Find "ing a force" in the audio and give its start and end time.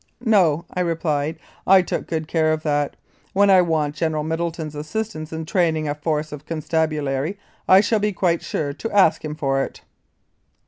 5.77-6.31